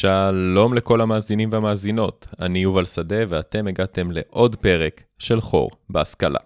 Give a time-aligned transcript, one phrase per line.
[0.00, 6.38] שלום לכל המאזינים והמאזינות, אני יובל שדה ואתם הגעתם לעוד פרק של חור בהשכלה.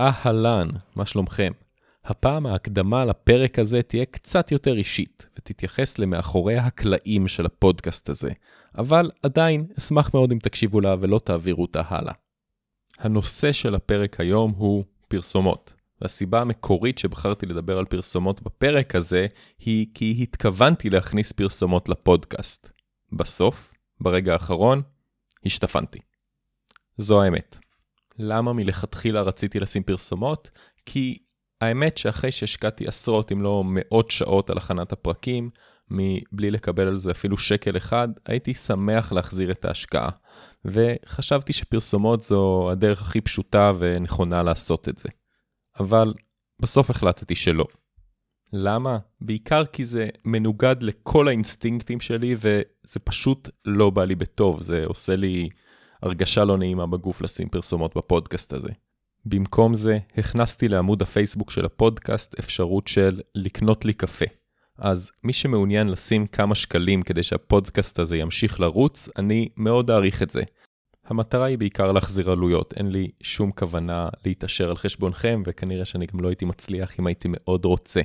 [0.00, 1.52] אהלן, מה שלומכם?
[2.04, 8.30] הפעם ההקדמה לפרק הזה תהיה קצת יותר אישית, ותתייחס למאחורי הקלעים של הפודקאסט הזה,
[8.78, 12.12] אבל עדיין אשמח מאוד אם תקשיבו לה ולא תעבירו אותה הלאה.
[12.98, 19.26] הנושא של הפרק היום הוא פרסומות, והסיבה המקורית שבחרתי לדבר על פרסומות בפרק הזה,
[19.58, 22.68] היא כי התכוונתי להכניס פרסומות לפודקאסט.
[23.12, 24.82] בסוף, ברגע האחרון,
[25.44, 25.98] השתפנתי.
[26.98, 27.58] זו האמת.
[28.18, 30.50] למה מלכתחילה רציתי לשים פרסומות?
[30.86, 31.18] כי
[31.62, 35.50] האמת שאחרי שהשקעתי עשרות אם לא מאות שעות על הכנת הפרקים,
[35.90, 40.08] מבלי לקבל על זה אפילו שקל אחד, הייתי שמח להחזיר את ההשקעה.
[40.64, 45.08] וחשבתי שפרסומות זו הדרך הכי פשוטה ונכונה לעשות את זה.
[45.80, 46.14] אבל
[46.62, 47.66] בסוף החלטתי שלא.
[48.52, 48.98] למה?
[49.20, 55.16] בעיקר כי זה מנוגד לכל האינסטינקטים שלי וזה פשוט לא בא לי בטוב, זה עושה
[55.16, 55.48] לי
[56.02, 58.70] הרגשה לא נעימה בגוף לשים פרסומות בפודקאסט הזה.
[59.24, 64.26] במקום זה, הכנסתי לעמוד הפייסבוק של הפודקאסט אפשרות של לקנות לי קפה.
[64.78, 70.30] אז מי שמעוניין לשים כמה שקלים כדי שהפודקאסט הזה ימשיך לרוץ, אני מאוד אעריך את
[70.30, 70.42] זה.
[71.06, 76.20] המטרה היא בעיקר להחזיר עלויות, אין לי שום כוונה להתעשר על חשבונכם, וכנראה שאני גם
[76.20, 78.00] לא הייתי מצליח אם הייתי מאוד רוצה.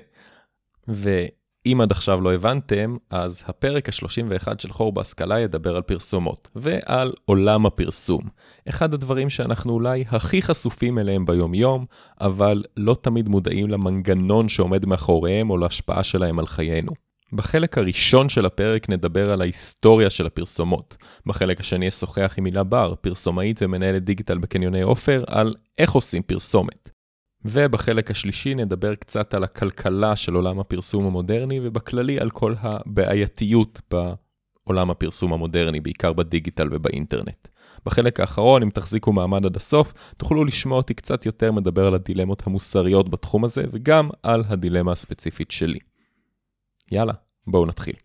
[0.89, 1.25] ו...
[1.71, 7.13] אם עד עכשיו לא הבנתם, אז הפרק ה-31 של חור בהשכלה ידבר על פרסומות, ועל
[7.25, 8.21] עולם הפרסום.
[8.69, 11.85] אחד הדברים שאנחנו אולי הכי חשופים אליהם ביום-יום,
[12.21, 16.91] אבל לא תמיד מודעים למנגנון שעומד מאחוריהם או להשפעה שלהם על חיינו.
[17.33, 20.97] בחלק הראשון של הפרק נדבר על ההיסטוריה של הפרסומות.
[21.25, 26.96] בחלק השני אשוחח עם הילה בר, פרסומאית ומנהלת דיגיטל בקניוני עופר, על איך עושים פרסומת.
[27.49, 34.89] ובחלק השלישי נדבר קצת על הכלכלה של עולם הפרסום המודרני, ובכללי על כל הבעייתיות בעולם
[34.91, 37.47] הפרסום המודרני, בעיקר בדיגיטל ובאינטרנט.
[37.85, 42.47] בחלק האחרון, אם תחזיקו מעמד עד הסוף, תוכלו לשמוע אותי קצת יותר מדבר על הדילמות
[42.47, 45.79] המוסריות בתחום הזה, וגם על הדילמה הספציפית שלי.
[46.91, 47.13] יאללה,
[47.47, 47.95] בואו נתחיל.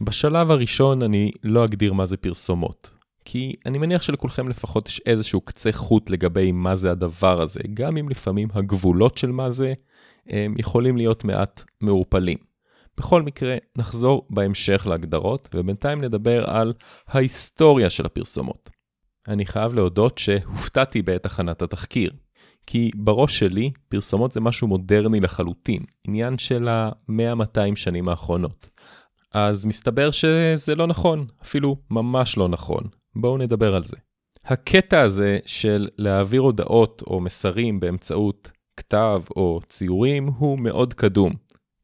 [0.00, 2.93] בשלב הראשון אני לא אגדיר מה זה פרסומות.
[3.24, 7.96] כי אני מניח שלכולכם לפחות יש איזשהו קצה חוט לגבי מה זה הדבר הזה, גם
[7.96, 9.72] אם לפעמים הגבולות של מה זה
[10.26, 12.38] הם יכולים להיות מעט מעורפלים.
[12.98, 16.72] בכל מקרה, נחזור בהמשך להגדרות, ובינתיים נדבר על
[17.08, 18.70] ההיסטוריה של הפרסומות.
[19.28, 22.10] אני חייב להודות שהופתעתי בעת הכנת התחקיר,
[22.66, 28.68] כי בראש שלי פרסומות זה משהו מודרני לחלוטין, עניין של ה-100-200 שנים האחרונות.
[29.34, 32.84] אז מסתבר שזה לא נכון, אפילו ממש לא נכון.
[33.16, 33.96] בואו נדבר על זה.
[34.44, 41.32] הקטע הזה של להעביר הודעות או מסרים באמצעות כתב או ציורים הוא מאוד קדום.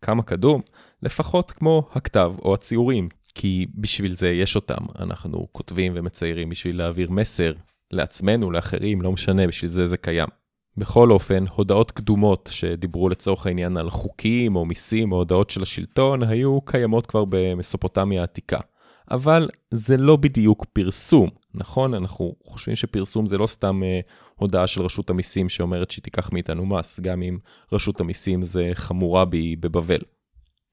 [0.02, 0.60] כמה קדום?
[1.02, 4.84] לפחות כמו הכתב או הציורים, כי בשביל זה יש אותם.
[4.98, 7.52] אנחנו כותבים ומציירים בשביל להעביר מסר
[7.90, 10.28] לעצמנו, לאחרים, לא משנה, בשביל זה זה קיים.
[10.76, 16.22] בכל אופן, הודעות קדומות שדיברו לצורך העניין על חוקים או מיסים או הודעות של השלטון
[16.22, 18.58] היו קיימות כבר במסופוטמיה העתיקה.
[19.10, 21.94] אבל זה לא בדיוק פרסום, נכון?
[21.94, 24.00] אנחנו חושבים שפרסום זה לא סתם אה,
[24.34, 27.38] הודעה של רשות המיסים שאומרת שהיא תיקח מאיתנו מס, גם אם
[27.72, 30.00] רשות המיסים זה חמורבי בבבל.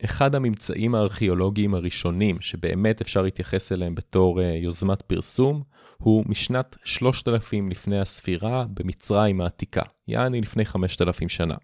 [0.05, 5.63] אחד הממצאים הארכיאולוגיים הראשונים שבאמת אפשר להתייחס אליהם בתור uh, יוזמת פרסום,
[5.97, 11.55] הוא משנת 3000 לפני הספירה במצרים העתיקה, יעני לפני 5000 שנה.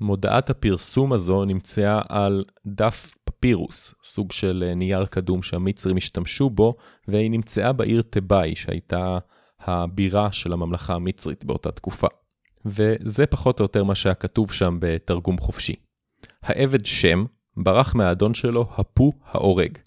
[0.00, 3.14] מודעת הפרסום הזו נמצאה על דף
[3.44, 6.74] פפירוס, סוג של אה, נייר קדום שהמצרים השתמשו בו,
[7.08, 9.18] והיא נמצאה בעיר תיבאי, שהייתה
[9.60, 12.06] הבירה של הממלכה המצרית באותה תקופה.
[12.66, 15.74] וזה פחות או יותר מה שהיה כתוב שם בתרגום חופשי.
[16.42, 17.24] העבד שם
[17.56, 19.78] ברח מהאדון שלו הפו ההורג.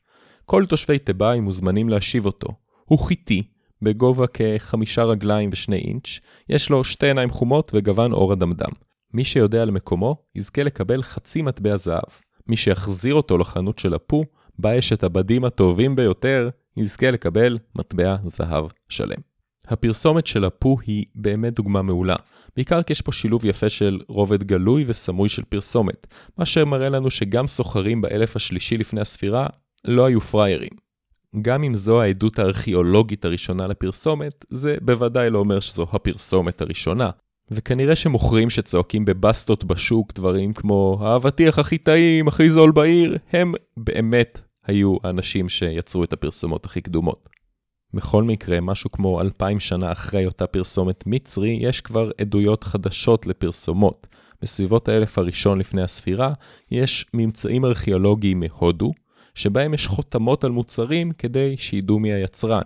[0.45, 2.47] כל תושבי תיבאי מוזמנים להשיב אותו.
[2.85, 3.43] הוא חיטי,
[3.81, 6.19] בגובה כחמישה רגליים ושני אינץ',
[6.49, 8.71] יש לו שתי עיניים חומות וגוון אור אדמדם.
[9.13, 12.26] מי שיודע על מקומו, יזכה לקבל חצי מטבע זהב.
[12.49, 14.25] מי שיחזיר אותו לחנות של הפו,
[14.59, 19.19] בה יש את הבדים הטובים ביותר, יזכה לקבל מטבע זהב שלם.
[19.67, 22.15] הפרסומת של הפו היא באמת דוגמה מעולה,
[22.55, 26.07] בעיקר כי יש פה שילוב יפה של רובד גלוי וסמוי של פרסומת,
[26.37, 29.47] מה שמראה לנו שגם סוחרים באלף השלישי לפני הספירה
[29.85, 30.87] לא היו פריירים.
[31.41, 37.09] גם אם זו העדות הארכיאולוגית הראשונה לפרסומת, זה בוודאי לא אומר שזו הפרסומת הראשונה,
[37.51, 44.41] וכנראה שמוכרים שצועקים בבסטות בשוק דברים כמו האבטיח הכי טעים, הכי זול בעיר, הם באמת
[44.65, 47.29] היו האנשים שיצרו את הפרסומות הכי קדומות.
[47.93, 54.07] בכל מקרה, משהו כמו אלפיים שנה אחרי אותה פרסומת מצרי, יש כבר עדויות חדשות לפרסומות.
[54.41, 56.33] בסביבות האלף הראשון לפני הספירה,
[56.71, 58.91] יש ממצאים ארכיאולוגיים מהודו,
[59.35, 62.61] שבהם יש חותמות על מוצרים כדי שידעו מי היצרן.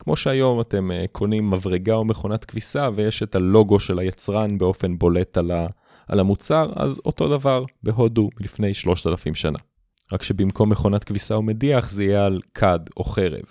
[0.00, 4.98] כמו שהיום אתם uh, קונים מברגה או מכונת כביסה ויש את הלוגו של היצרן באופן
[4.98, 5.66] בולט על, ה,
[6.08, 9.58] על המוצר, אז אותו דבר בהודו לפני 3,000 שנה.
[10.12, 13.44] רק שבמקום מכונת כביסה או מדיח זה יהיה על כד או חרב,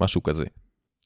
[0.00, 0.44] משהו כזה.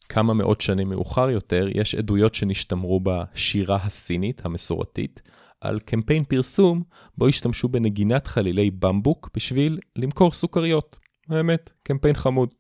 [0.09, 5.21] כמה מאות שנים מאוחר יותר, יש עדויות שנשתמרו בשירה הסינית המסורתית,
[5.61, 6.83] על קמפיין פרסום
[7.19, 10.99] בו השתמשו בנגינת חלילי במבוק בשביל למכור סוכריות.
[11.29, 12.55] האמת, קמפיין חמוד.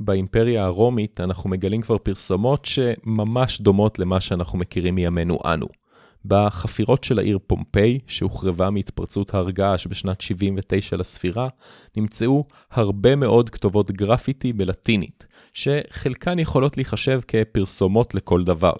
[0.00, 5.66] באימפריה הרומית אנחנו מגלים כבר פרסומות שממש דומות למה שאנחנו מכירים מימינו אנו.
[6.24, 11.48] בחפירות של העיר פומפיי, שהוחרבה מהתפרצות הר געש בשנת 79 לספירה,
[11.96, 18.72] נמצאו הרבה מאוד כתובות גרפיטי בלטינית, שחלקן יכולות להיחשב כפרסומות לכל דבר.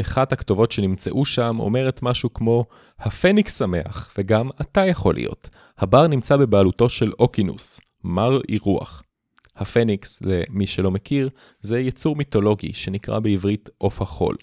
[0.00, 2.64] אחת הכתובות שנמצאו שם אומרת משהו כמו,
[2.98, 5.48] הפניקס שמח, וגם אתה יכול להיות.
[5.78, 9.02] הבר נמצא בבעלותו של אוקינוס, מר אירוח.
[9.58, 11.28] הפניקס, למי שלא מכיר,
[11.60, 14.36] זה יצור מיתולוגי שנקרא בעברית עוף החול.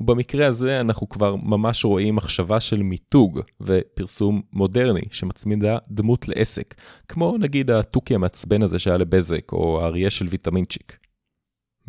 [0.00, 6.74] ובמקרה הזה אנחנו כבר ממש רואים מחשבה של מיתוג ופרסום מודרני שמצמידה דמות לעסק,
[7.08, 10.96] כמו נגיד התוכי המעצבן הזה שהיה לבזק, או האריה של ויטמינצ'יק.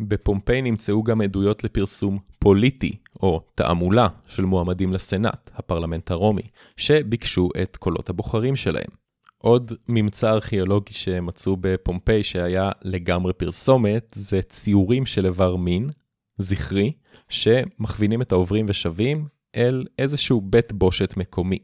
[0.00, 6.42] בפומפיי נמצאו גם עדויות לפרסום פוליטי, או תעמולה, של מועמדים לסנאט, הפרלמנט הרומי,
[6.76, 9.03] שביקשו את קולות הבוחרים שלהם.
[9.44, 15.90] עוד ממצא ארכיאולוגי שמצאו בפומפיי שהיה לגמרי פרסומת, זה ציורים של איבר מין,
[16.38, 16.92] זכרי,
[17.28, 19.26] שמכווינים את העוברים ושבים
[19.56, 21.58] אל איזשהו בית בושת מקומי.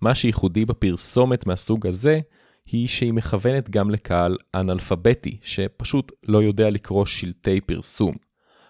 [0.00, 2.20] מה שייחודי בפרסומת מהסוג הזה,
[2.66, 8.14] היא שהיא מכוונת גם לקהל אנאלפביתי, שפשוט לא יודע לקרוא שלטי פרסום.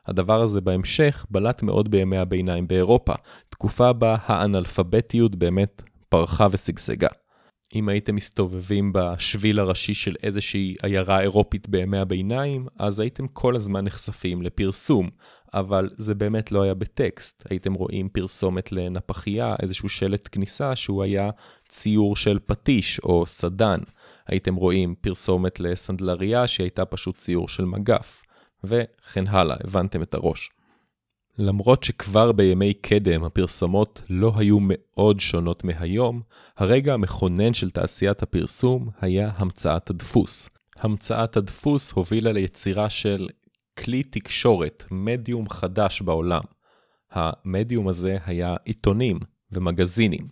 [0.07, 3.15] הדבר הזה בהמשך בלט מאוד בימי הביניים באירופה,
[3.49, 7.09] תקופה בה האנאלפביתיות באמת פרחה ושגשגה.
[7.75, 13.85] אם הייתם מסתובבים בשביל הראשי של איזושהי עיירה אירופית בימי הביניים, אז הייתם כל הזמן
[13.85, 15.11] נחשפים לפרסום,
[15.55, 17.45] אבל זה באמת לא היה בטקסט.
[17.51, 21.31] הייתם רואים פרסומת לנפחייה, איזשהו שלט כניסה שהוא היה
[21.69, 23.81] ציור של פטיש או סדן.
[24.27, 28.23] הייתם רואים פרסומת לסנדלריה שהייתה פשוט ציור של מגף,
[28.65, 30.51] וכן הלאה, הבנתם את הראש.
[31.39, 36.23] למרות שכבר בימי קדם הפרסומות לא היו מאוד שונות מהיום,
[36.57, 40.49] הרגע המכונן של תעשיית הפרסום היה המצאת הדפוס.
[40.77, 43.29] המצאת הדפוס הובילה ליצירה של
[43.79, 46.43] כלי תקשורת, מדיום חדש בעולם.
[47.11, 49.19] המדיום הזה היה עיתונים
[49.53, 50.29] ומגזינים.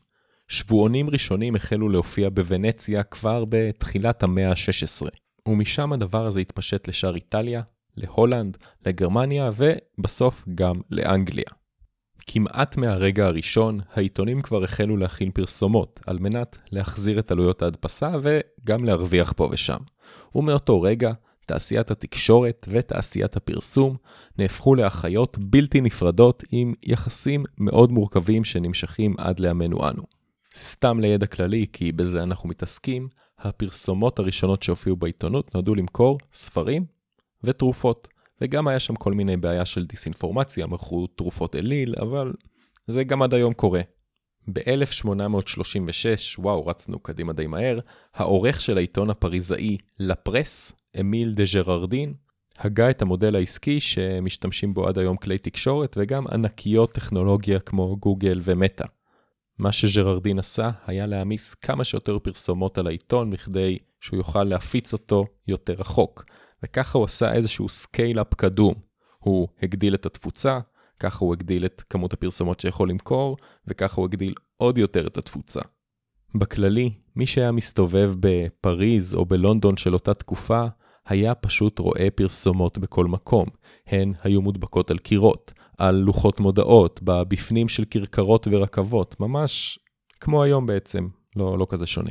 [0.48, 5.06] שבועונים ראשונים החלו להופיע בוונציה כבר בתחילת המאה ה-16,
[5.48, 7.62] ומשם הדבר הזה התפשט לשאר איטליה,
[8.02, 8.56] להולנד,
[8.86, 11.50] לגרמניה ובסוף גם לאנגליה.
[12.26, 18.84] כמעט מהרגע הראשון, העיתונים כבר החלו להכין פרסומות על מנת להחזיר את עלויות ההדפסה וגם
[18.84, 19.78] להרוויח פה ושם.
[20.34, 21.12] ומאותו רגע,
[21.46, 23.96] תעשיית התקשורת ותעשיית הפרסום
[24.38, 30.02] נהפכו לאחיות בלתי נפרדות עם יחסים מאוד מורכבים שנמשכים עד לימינו אנו.
[30.54, 33.08] סתם לידע כללי, כי בזה אנחנו מתעסקים,
[33.38, 36.84] הפרסומות הראשונות שהופיעו בעיתונות נועדו למכור ספרים
[37.44, 38.08] ותרופות.
[38.40, 42.32] וגם היה שם כל מיני בעיה של דיסאינפורמציה, מכרו תרופות אליל, אבל
[42.86, 43.80] זה גם עד היום קורה.
[44.52, 47.78] ב-1836, וואו, רצנו קדימה די מהר,
[48.14, 52.14] העורך של העיתון הפריזאי לפרס, אמיל דה ז'ררדין,
[52.58, 58.40] הגה את המודל העסקי שמשתמשים בו עד היום כלי תקשורת וגם ענקיות טכנולוגיה כמו גוגל
[58.42, 58.84] ומטא.
[59.58, 65.26] מה שז'ררדין עשה היה להעמיס כמה שיותר פרסומות על העיתון בכדי שהוא יוכל להפיץ אותו
[65.48, 66.24] יותר רחוק.
[66.62, 68.74] וככה הוא עשה איזשהו scale-up קדום.
[69.18, 70.58] הוא הגדיל את התפוצה,
[71.00, 73.36] ככה הוא הגדיל את כמות הפרסומות שיכול למכור,
[73.66, 75.60] וככה הוא הגדיל עוד יותר את התפוצה.
[76.34, 80.64] בכללי, מי שהיה מסתובב בפריז או בלונדון של אותה תקופה,
[81.06, 83.48] היה פשוט רואה פרסומות בכל מקום.
[83.86, 89.78] הן היו מודבקות על קירות, על לוחות מודעות, בבפנים של כרכרות ורכבות, ממש
[90.20, 92.10] כמו היום בעצם, לא, לא כזה שונה.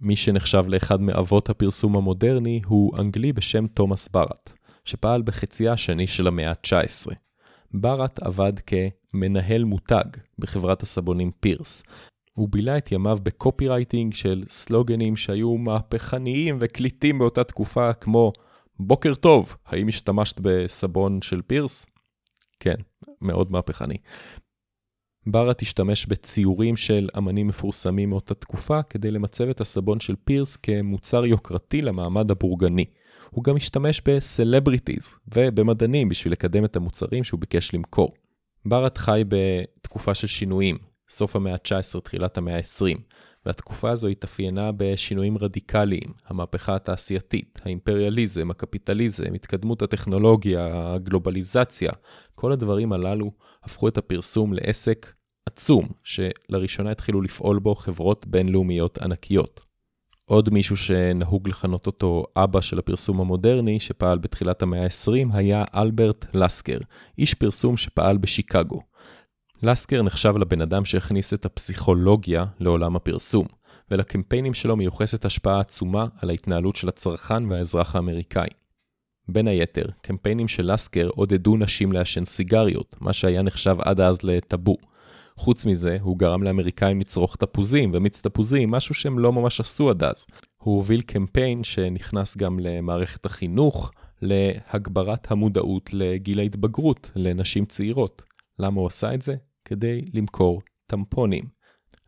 [0.00, 4.52] מי שנחשב לאחד מאבות הפרסום המודרני הוא אנגלי בשם תומאס בארט,
[4.84, 7.14] שפעל בחציה השני של המאה ה-19.
[7.74, 10.04] בארט עבד כמנהל מותג
[10.38, 11.82] בחברת הסבונים פירס.
[12.32, 18.32] הוא בילה את ימיו ב copywriting של סלוגנים שהיו מהפכניים וקליטים באותה תקופה כמו
[18.80, 21.86] בוקר טוב, האם השתמשת בסבון של פירס?
[22.60, 22.76] כן,
[23.22, 23.96] מאוד מהפכני.
[25.30, 31.26] ברט השתמש בציורים של אמנים מפורסמים מאותה תקופה כדי למצב את הסבון של פירס כמוצר
[31.26, 32.84] יוקרתי למעמד הבורגני.
[33.30, 38.14] הוא גם השתמש ב celebrities ובמדענים בשביל לקדם את המוצרים שהוא ביקש למכור.
[38.64, 40.78] בארת חי בתקופה של שינויים,
[41.10, 42.98] סוף המאה ה-19, תחילת המאה ה-20,
[43.46, 51.90] והתקופה הזו התאפיינה בשינויים רדיקליים, המהפכה התעשייתית, האימפריאליזם, הקפיטליזם, התקדמות הטכנולוגיה, הגלובליזציה,
[52.34, 53.32] כל הדברים הללו
[53.62, 55.17] הפכו את הפרסום לעסק
[55.48, 59.64] עצום, שלראשונה התחילו לפעול בו חברות בינלאומיות ענקיות.
[60.24, 66.26] עוד מישהו שנהוג לכנות אותו אבא של הפרסום המודרני, שפעל בתחילת המאה ה-20, היה אלברט
[66.34, 66.78] לסקר,
[67.18, 68.80] איש פרסום שפעל בשיקגו.
[69.62, 73.46] לסקר נחשב לבן אדם שהכניס את הפסיכולוגיה לעולם הפרסום,
[73.90, 78.48] ולקמפיינים שלו מיוחסת השפעה עצומה על ההתנהלות של הצרכן והאזרח האמריקאי.
[79.28, 84.76] בין היתר, קמפיינים של לסקר עודדו נשים לעשן סיגריות, מה שהיה נחשב עד אז לטאבו.
[85.38, 90.02] חוץ מזה, הוא גרם לאמריקאים לצרוך תפוזים ומיץ תפוזים, משהו שהם לא ממש עשו עד
[90.02, 90.26] אז.
[90.56, 93.90] הוא הוביל קמפיין שנכנס גם למערכת החינוך,
[94.22, 98.22] להגברת המודעות לגיל ההתבגרות לנשים צעירות.
[98.58, 99.34] למה הוא עשה את זה?
[99.64, 101.44] כדי למכור טמפונים.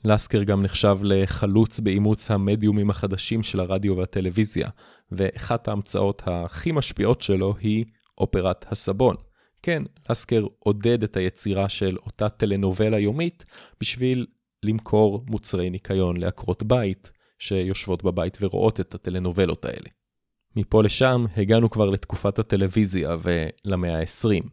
[0.04, 4.68] לסקר גם נחשב לחלוץ באימוץ המדיומים החדשים של הרדיו והטלוויזיה,
[5.12, 7.84] ואחת ההמצאות הכי משפיעות שלו היא
[8.18, 9.16] אופרת הסבון.
[9.62, 13.44] כן, לסקר עודד את היצירה של אותה טלנובלה יומית
[13.80, 14.26] בשביל
[14.62, 19.88] למכור מוצרי ניקיון לעקרות בית שיושבות בבית ורואות את הטלנובלות האלה.
[20.56, 24.48] מפה לשם הגענו כבר לתקופת הטלוויזיה ולמאה ה-20.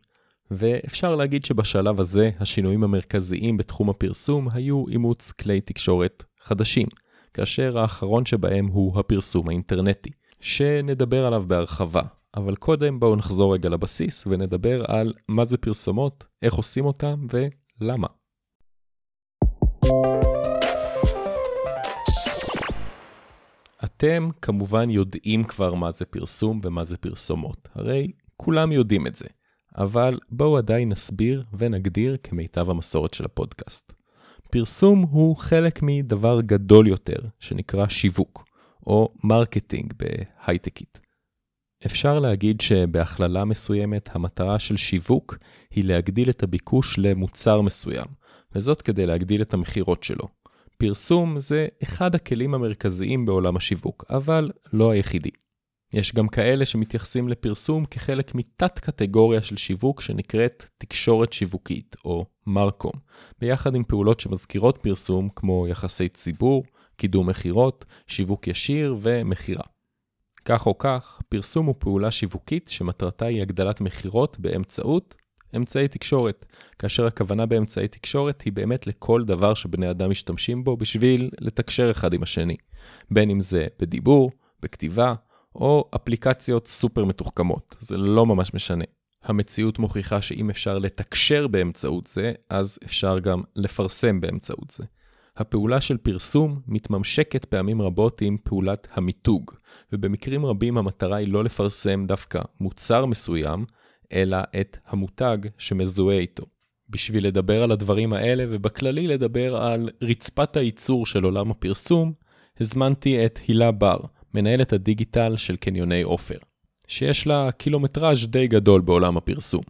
[0.52, 6.88] ואפשר להגיד שבשלב הזה השינויים המרכזיים בתחום הפרסום היו אימוץ כלי תקשורת חדשים,
[7.34, 10.10] כאשר האחרון שבהם הוא הפרסום האינטרנטי,
[10.40, 12.02] שנדבר עליו בהרחבה.
[12.38, 17.27] אבל קודם בואו נחזור רגע לבסיס ונדבר על מה זה פרסומות, איך עושים אותם
[17.82, 18.08] ולמה.
[23.84, 29.27] אתם כמובן יודעים כבר מה זה פרסום ומה זה פרסומות, הרי כולם יודעים את זה.
[29.77, 33.94] אבל בואו עדיין נסביר ונגדיר כמיטב המסורת של הפודקאסט.
[34.51, 38.46] פרסום הוא חלק מדבר גדול יותר, שנקרא שיווק,
[38.88, 41.07] או marketing בהייטקית.
[41.86, 45.38] אפשר להגיד שבהכללה מסוימת המטרה של שיווק
[45.72, 48.05] היא להגדיל את הביקוש למוצר מסוים,
[48.55, 50.27] וזאת כדי להגדיל את המכירות שלו.
[50.77, 55.29] פרסום זה אחד הכלים המרכזיים בעולם השיווק, אבל לא היחידי.
[55.93, 62.91] יש גם כאלה שמתייחסים לפרסום כחלק מתת קטגוריה של שיווק שנקראת תקשורת שיווקית, או מרקום,
[63.39, 66.63] ביחד עם פעולות שמזכירות פרסום כמו יחסי ציבור,
[66.96, 69.76] קידום מכירות, שיווק ישיר ומכירה.
[70.48, 75.16] כך או כך, פרסום הוא פעולה שיווקית שמטרתה היא הגדלת מכירות באמצעות
[75.56, 76.46] אמצעי תקשורת,
[76.80, 82.13] כאשר הכוונה באמצעי תקשורת היא באמת לכל דבר שבני אדם משתמשים בו בשביל לתקשר אחד
[82.13, 82.58] עם השני,
[83.12, 85.13] בין אם זה בדיבור, בכתיבה,
[85.56, 88.86] או אפליקציות סופר מתוחכמות, זה לא ממש משנה.
[89.24, 94.84] המציאות מוכיחה שאם אפשר לתקשר באמצעות זה, אז אפשר גם לפרסם באמצעות זה.
[95.38, 99.51] הפעולה של פרסום מתממשקת פעמים רבות עם פעולת המיתוג,
[99.94, 103.65] ובמקרים רבים המטרה היא לא לפרסם דווקא מוצר מסוים,
[104.13, 106.44] אלא את המותג שמזוהה איתו.
[106.89, 112.13] בשביל לדבר על הדברים האלה, ובכללי לדבר על רצפת הייצור של עולם הפרסום,
[112.60, 114.00] הזמנתי את הילה בר,
[114.34, 116.38] מנהלת הדיגיטל של קניוני עופר,
[116.88, 119.63] שיש לה קילומטראז' די גדול בעולם הפרסום.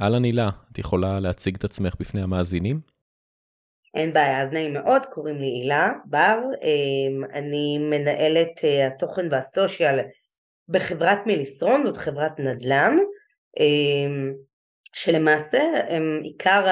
[0.00, 2.97] אהלן הילה, את יכולה להציג את עצמך בפני המאזינים?
[3.94, 9.98] אין בעיה, אז נעים מאוד, קוראים לי הילה בר, אמ, אני מנהלת אה, התוכן והסושיאל
[10.68, 12.96] בחברת מיליסרון, זאת חברת נדל"ן,
[13.60, 14.32] אמ,
[14.92, 15.62] שלמעשה
[16.22, 16.64] עיקר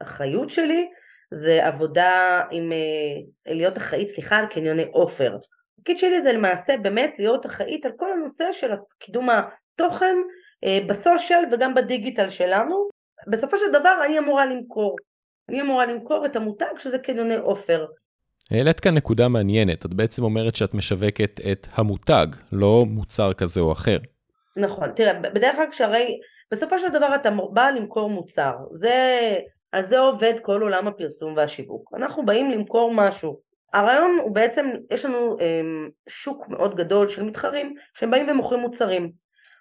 [0.00, 0.88] האחריות שלי
[1.30, 5.36] זה עבודה עם, אה, להיות אחראית, סליחה, על קניוני עופר.
[5.78, 10.16] התפקיד שלי זה למעשה באמת להיות אחראית על כל הנושא של קידום התוכן
[10.64, 12.88] אה, בסושיאל וגם בדיגיטל שלנו.
[13.30, 14.96] בסופו של דבר אני אמורה למכור.
[15.48, 17.86] אני אמורה למכור את המותג שזה קניוני עופר.
[18.50, 23.72] העלית כאן נקודה מעניינת, את בעצם אומרת שאת משווקת את המותג, לא מוצר כזה או
[23.72, 23.98] אחר.
[24.56, 26.20] נכון, תראה, בדרך כלל כשהרי
[26.52, 29.18] בסופו של דבר אתה בא למכור מוצר, זה,
[29.72, 31.90] על זה עובד כל עולם הפרסום והשיווק.
[31.96, 33.40] אנחנו באים למכור משהו.
[33.72, 39.10] הרעיון הוא בעצם, יש לנו אמ, שוק מאוד גדול של מתחרים שהם באים ומוכרים מוצרים.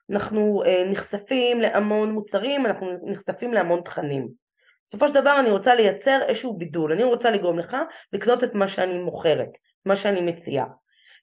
[0.10, 4.47] אנחנו אה, נחשפים להמון מוצרים, אנחנו נחשפים להמון תכנים.
[4.88, 7.78] בסופו של דבר אני רוצה לייצר איזשהו בידול, אני רוצה לגרום לך
[8.14, 10.66] לקנות את מה שאני מוכרת, מה שאני מציעה.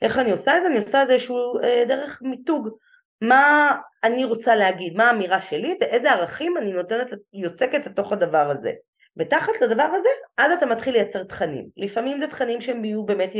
[0.02, 0.68] איך אני עושה את זה?
[0.68, 2.68] אני עושה את זה איזשהו אה, דרך מיתוג.
[3.20, 8.72] מה אני רוצה להגיד, מה האמירה שלי ואיזה ערכים אני נותנת, יוצקת לתוך הדבר הזה.
[9.16, 11.68] ותחת לדבר הזה, אז אתה מתחיל לייצר תכנים.
[11.76, 13.32] לפעמים זה תכנים שהם יהיו באמת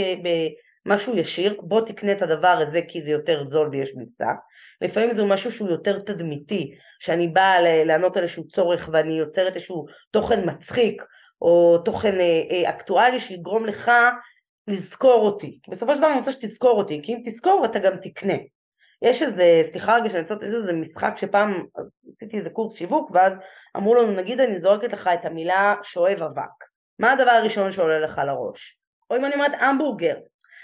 [0.86, 4.32] במשהו ישיר, בוא תקנה את הדבר הזה כי זה יותר זול ויש מבצע.
[4.82, 9.86] לפעמים זה משהו שהוא יותר תדמיתי, שאני באה לענות על איזשהו צורך ואני יוצרת איזשהו
[10.10, 11.02] תוכן מצחיק,
[11.42, 13.90] או תוכן אה, אה, אקטואלי שיגרום לך
[14.68, 15.58] לזכור אותי.
[15.68, 18.34] בסופו של דבר אני רוצה שתזכור אותי, כי אם תזכור אתה גם תקנה.
[19.02, 21.64] יש איזה, סליחה רגע שאני רוצה לעשות איזה משחק שפעם
[22.10, 23.38] עשיתי איזה קורס שיווק ואז
[23.76, 26.64] אמרו לנו נגיד אני זורקת לך את המילה שואב אבק,
[26.98, 28.78] מה הדבר הראשון שעולה לך לראש?
[29.10, 30.16] או אם אני אומרת המבורגר.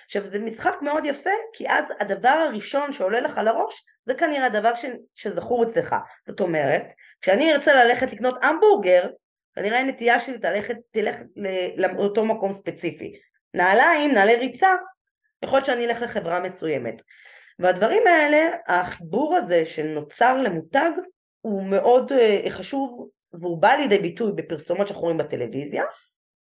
[0.05, 4.75] עכשיו זה משחק מאוד יפה כי אז הדבר הראשון שעולה לך לראש זה כנראה הדבר
[4.75, 4.85] ש...
[5.15, 5.95] שזכור אצלך.
[6.27, 9.07] זאת אומרת, כשאני ארצה ללכת לקנות המבורגר,
[9.55, 11.17] כנראה הנטייה שלי תלכת, תלך
[11.77, 13.13] לאותו מקום ספציפי.
[13.55, 14.75] נעליים, נעלי ריצה,
[15.43, 17.03] יכול להיות שאני אלך לחברה מסוימת.
[17.59, 20.91] והדברים האלה, החיבור הזה שנוצר למותג
[21.41, 25.85] הוא מאוד uh, חשוב והוא בא לידי ביטוי בפרסומות שאנחנו רואים בטלוויזיה,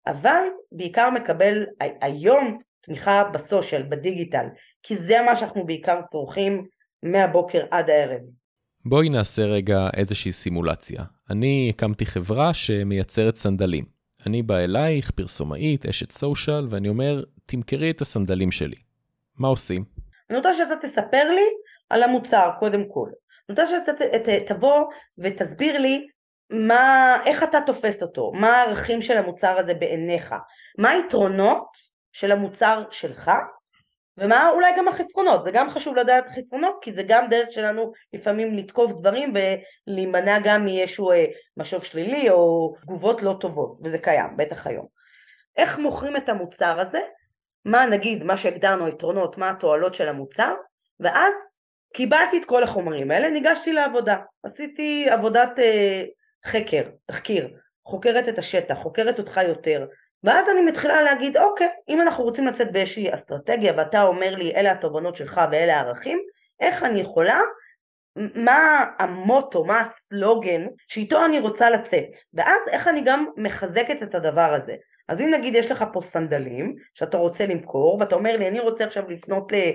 [0.07, 1.67] אבל בעיקר מקבל
[2.01, 4.47] היום תמיכה בסושיאל, בדיגיטל,
[4.83, 6.67] כי זה מה שאנחנו בעיקר צורכים
[7.03, 8.21] מהבוקר עד הערב.
[8.85, 11.03] בואי נעשה רגע איזושהי סימולציה.
[11.31, 13.85] אני הקמתי חברה שמייצרת סנדלים.
[14.27, 18.77] אני בא אלייך, פרסומאית, אשת סושיאל, ואני אומר, תמכרי את הסנדלים שלי.
[19.39, 19.85] מה עושים?
[20.31, 21.47] אני רוצה שאתה תספר לי
[21.91, 23.09] על המוצר קודם כל.
[23.49, 23.93] אני רוצה שאתה
[24.47, 24.85] תבוא
[25.19, 26.07] ותסביר לי
[26.51, 30.35] מה, איך אתה תופס אותו, מה הערכים של המוצר הזה בעיניך,
[30.79, 31.67] מה היתרונות
[32.13, 33.31] של המוצר שלך
[34.19, 38.55] ומה אולי גם החסרונות, זה גם חשוב לדעת חסרונות כי זה גם דרך שלנו לפעמים
[38.55, 39.33] לתקוף דברים
[39.87, 41.25] ולהימנע גם מאיזשהו אה,
[41.57, 44.87] משוב שלילי או תגובות לא טובות וזה קיים, בטח היום.
[45.57, 47.01] איך מוכרים את המוצר הזה,
[47.65, 50.55] מה נגיד מה שהגדרנו היתרונות, מה התועלות של המוצר?
[51.01, 51.35] ואז
[51.95, 56.05] קיבלתי את כל החומרים האלה, ניגשתי לעבודה, עשיתי עבודת אה,
[56.47, 57.49] חקר, תחקיר,
[57.85, 59.87] חוקרת את השטח, חוקרת אותך יותר,
[60.25, 64.73] ואז אני מתחילה להגיד אוקיי, אם אנחנו רוצים לצאת באיזושהי אסטרטגיה ואתה אומר לי אלה
[64.73, 66.19] התובנות שלך ואלה הערכים,
[66.61, 67.41] איך אני יכולה,
[68.35, 74.55] מה המוטו, מה הסלוגן שאיתו אני רוצה לצאת, ואז איך אני גם מחזקת את הדבר
[74.55, 74.75] הזה.
[75.09, 78.85] אז אם נגיד יש לך פה סנדלים שאתה רוצה למכור ואתה אומר לי אני רוצה
[78.85, 79.71] עכשיו לפנות אה,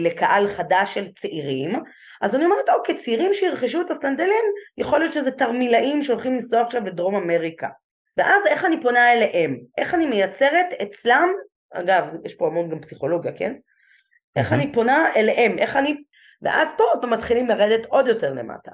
[0.00, 1.72] לקהל חדש של צעירים
[2.20, 4.44] אז אני אומרת אוקיי צעירים שירכשו את הסנדלים
[4.78, 7.68] יכול להיות שזה תרמילאים שהולכים לנסוע עכשיו לדרום אמריקה
[8.16, 9.58] ואז איך אני פונה אליהם?
[9.78, 11.28] איך אני מייצרת אצלם
[11.72, 13.54] אגב יש פה המון גם פסיכולוגיה כן?
[14.36, 15.58] איך אני פונה אליהם?
[15.58, 15.96] איך אני
[16.42, 18.72] ואז פה עוד מתחילים לרדת עוד יותר למטה.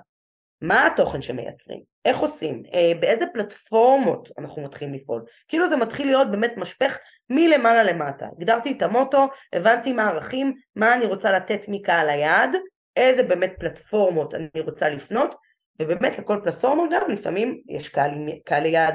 [0.62, 6.30] מה התוכן שמייצרים, איך עושים, אה, באיזה פלטפורמות אנחנו מתחילים לפעול, כאילו זה מתחיל להיות
[6.30, 6.98] באמת משפך
[7.30, 12.56] מלמעלה למטה, הגדרתי את המוטו, הבנתי מה הערכים, מה אני רוצה לתת מקהל היעד,
[12.96, 15.34] איזה באמת פלטפורמות אני רוצה לפנות,
[15.82, 18.10] ובאמת לכל פלטפורמה גם לפעמים יש קהל,
[18.44, 18.94] קהל יעד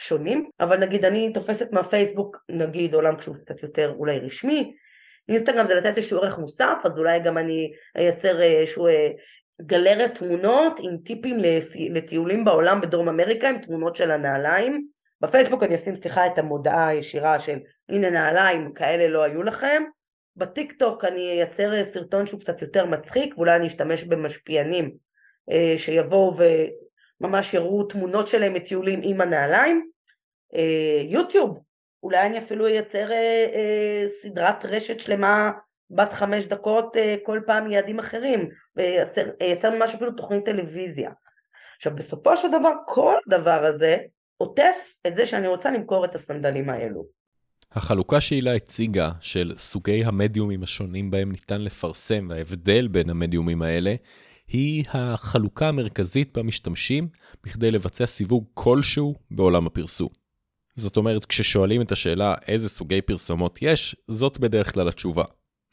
[0.00, 4.74] שונים, אבל נגיד אני תופסת מהפייסבוק נגיד עולם שהוא קצת יותר אולי רשמי,
[5.28, 9.08] אינסטגרם זה לתת איזשהו ערך מוסף, אז אולי גם אני אייצר איזשהו אה,
[9.62, 11.36] גלריית תמונות עם טיפים
[11.90, 14.86] לטיולים בעולם בדרום אמריקה עם תמונות של הנעליים.
[15.20, 17.58] בפייסבוק אני אשים סליחה את המודעה הישירה של
[17.88, 19.82] הנה נעליים כאלה לא היו לכם.
[20.36, 24.90] בטיק טוק אני אייצר סרטון שהוא קצת יותר מצחיק ואולי אני אשתמש במשפיענים
[25.50, 26.32] אה, שיבואו
[27.20, 29.90] וממש יראו תמונות שלהם מטיולים עם הנעליים.
[30.54, 31.58] אה, יוטיוב,
[32.02, 35.50] אולי אני אפילו אייצר אה, סדרת רשת שלמה
[35.90, 41.10] בת חמש דקות אה, כל פעם יעדים אחרים, ויצרנו משהו אפילו תוכנית טלוויזיה.
[41.76, 43.96] עכשיו בסופו של דבר כל הדבר הזה
[44.36, 44.76] עוטף
[45.06, 47.06] את זה שאני רוצה למכור את הסנדלים האלו.
[47.72, 53.94] החלוקה שהילה הציגה של סוגי המדיומים השונים בהם ניתן לפרסם וההבדל בין המדיומים האלה,
[54.48, 57.08] היא החלוקה המרכזית במשתמשים
[57.44, 60.08] בכדי לבצע סיווג כלשהו בעולם הפרסום.
[60.76, 65.24] זאת אומרת, כששואלים את השאלה איזה סוגי פרסומות יש, זאת בדרך כלל התשובה.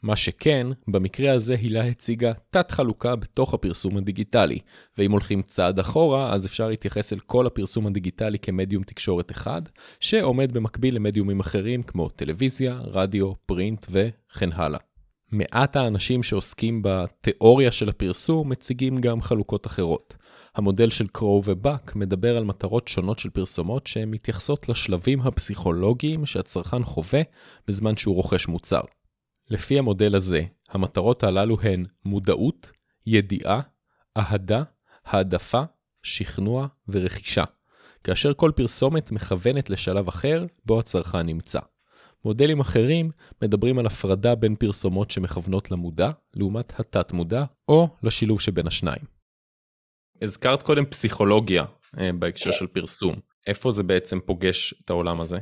[0.02, 4.58] מה שכן, במקרה הזה הילה הציגה תת-חלוקה בתוך הפרסום הדיגיטלי,
[4.98, 9.62] ואם הולכים צעד אחורה, אז אפשר להתייחס אל כל הפרסום הדיגיטלי כמדיום תקשורת אחד,
[10.00, 14.85] שעומד במקביל למדיומים אחרים כמו טלוויזיה, רדיו, פרינט וכן הלאה.
[15.32, 20.16] מעט האנשים שעוסקים בתיאוריה של הפרסום מציגים גם חלוקות אחרות.
[20.54, 26.84] המודל של קרו ובאק מדבר על מטרות שונות של פרסומות שהן מתייחסות לשלבים הפסיכולוגיים שהצרכן
[26.84, 27.22] חווה
[27.68, 28.80] בזמן שהוא רוכש מוצר.
[29.50, 32.70] לפי המודל הזה, המטרות הללו הן מודעות,
[33.06, 33.60] ידיעה,
[34.16, 34.62] אהדה,
[35.04, 35.62] העדפה,
[36.02, 37.44] שכנוע ורכישה,
[38.04, 41.60] כאשר כל פרסומת מכוונת לשלב אחר בו הצרכן נמצא.
[42.26, 43.10] מודלים אחרים
[43.42, 49.02] מדברים על הפרדה בין פרסומות שמכוונות למודע, לעומת התת-מודע, או לשילוב שבין השניים.
[50.22, 51.64] הזכרת קודם פסיכולוגיה
[51.98, 53.14] אה, בהקשר של פרסום.
[53.46, 55.38] איפה זה בעצם פוגש את העולם הזה?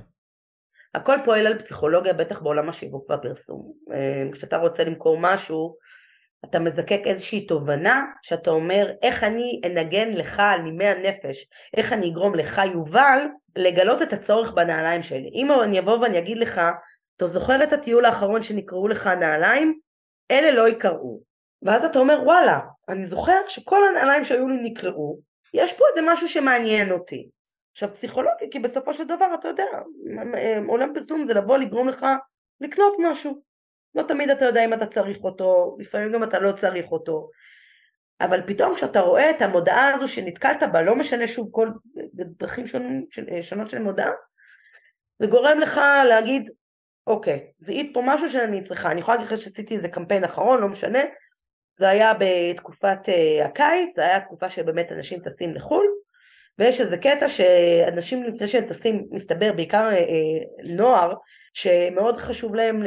[0.94, 3.72] הכל פועל על פסיכולוגיה, בטח בעולם השיווק והפרסום.
[3.92, 5.76] אה, כשאתה רוצה למכור משהו,
[6.44, 12.10] אתה מזקק איזושהי תובנה, שאתה אומר, איך אני אנגן לך על נימי הנפש, איך אני
[12.10, 13.20] אגרום לך, יובל,
[13.56, 15.30] לגלות את הצורך בנעליים שלי.
[15.34, 16.60] אם אני אבוא ואני אגיד לך,
[17.16, 19.78] אתה זוכר את הטיול האחרון שנקראו לך נעליים?
[20.30, 21.20] אלה לא יקראו.
[21.62, 25.18] ואז אתה אומר, וואלה, אני זוכר שכל הנעליים שהיו לי נקראו,
[25.54, 27.28] יש פה איזה משהו שמעניין אותי.
[27.72, 29.64] עכשיו פסיכולוגיה, כי בסופו של דבר אתה יודע,
[30.68, 32.06] עולם פרסום זה לבוא לגרום לך
[32.60, 33.42] לקנות משהו.
[33.94, 37.30] לא תמיד אתה יודע אם אתה צריך אותו, לפעמים גם אתה לא צריך אותו.
[38.20, 41.68] אבל פתאום כשאתה רואה את המודעה הזו שנתקלת בה, לא משנה שוב כל
[42.14, 43.04] דרכים שונות,
[43.40, 44.10] שונות של מודעה,
[45.18, 46.50] זה גורם לך להגיד,
[47.06, 48.90] אוקיי, זיהית פה משהו שאני צריכה.
[48.90, 51.02] אני יכולה להגיד שעשיתי איזה קמפיין אחרון, לא משנה,
[51.76, 55.86] זה היה בתקופת uh, הקיץ, זה היה תקופה שבאמת אנשים טסים לחו"ל,
[56.58, 61.14] ויש איזה קטע שאנשים לפני שהם טסים, מסתבר בעיקר uh, נוער,
[61.52, 62.82] שמאוד חשוב להם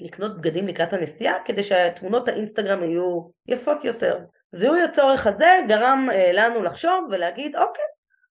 [0.00, 4.18] לקנות בגדים לקראת הנסיעה, כדי שתמונות האינסטגרם יהיו יפות יותר.
[4.52, 7.84] זיהוי הצורך הזה גרם uh, לנו לחשוב ולהגיד, אוקיי,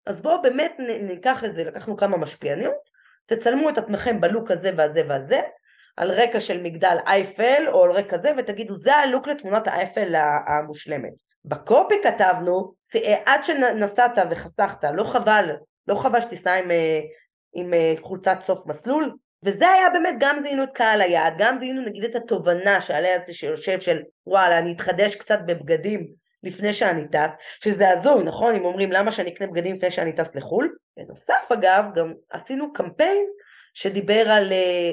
[0.07, 2.91] אז בואו באמת ניקח את זה, לקחנו כמה משפיעניות,
[3.27, 5.41] תצלמו את עצמכם בלוק הזה והזה והזה,
[5.97, 10.15] על רקע של מגדל אייפל או על רקע זה ותגידו זה הלוק לתמונת האייפל
[10.47, 11.13] המושלמת.
[11.45, 12.75] בקופי כתבנו
[13.27, 15.51] עד שנסעת וחסכת לא חבל
[15.89, 17.01] לא חבל שתיסע עם, אה,
[17.55, 19.17] עם אה, חולצת סוף מסלול
[19.47, 23.35] וזה היה באמת גם זיהינו את קהל היעד גם זיהינו נגיד את התובנה שעליה זה
[23.35, 26.07] שיושב של וואלה אני אתחדש קצת בבגדים
[26.43, 27.31] לפני שאני טס,
[27.65, 28.55] שזה הזוי, נכון?
[28.55, 30.75] אם אומרים למה שאני אקנה בגדים לפני שאני טס לחו"ל.
[30.97, 33.27] בנוסף אגב, גם עשינו קמפיין
[33.75, 34.91] שדיבר על אה,